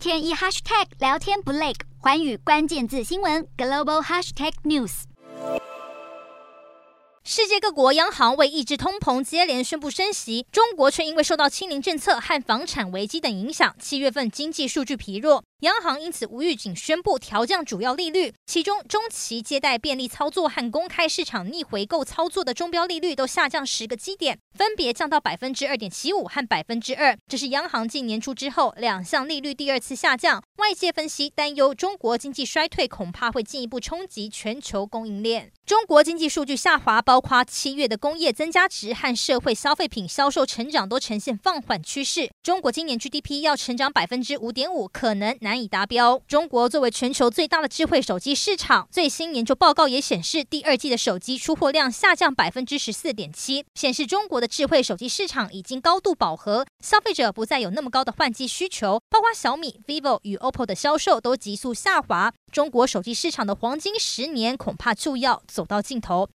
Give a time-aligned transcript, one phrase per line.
[0.00, 5.02] 天一 hashtag 聊天不累，环宇关键字新闻 global hashtag news。
[7.22, 15.44] 世界各国央行为抑制通膨，接连宣布升息，中国却因为受到清零政策和房产危机等影响，七月份经济数据疲弱。
[15.60, 27.14] 央行因此无预警宣布调降主要利率，其中中期借贷便利操作和公开市场逆回购操作的中标利率都下降十个基点，分别降到百分之二点七五和百分之二。
[27.28, 30.42] 这是央行近年初之后两项利率第二次下降。
[30.56, 35.52] 外界分析担忧中国经济衰退恐怕会进一步冲击全球供应链。
[35.66, 42.30] 中国经济数据下滑，包括七月的工业增加值和社会消费品销售成长都呈现放缓趋势。
[42.42, 45.49] 中国今年 GDP 要成长百分之五点五，可能难。
[45.50, 46.22] 难以达标。
[46.28, 59.02] 中国作为全球最大的智慧手机市场，最新研究报告也显示，第二季的手机出货量下降百分之十四点七，显示中国的智慧手机市场已经高度饱和，消费者不再有那么高的换机需求。
[59.10, 62.32] 包括小米、vivo 与 OPPO 的销售都急速下滑。
[62.52, 66.28] 中国手机市场的黄金十年恐怕就要走到尽头。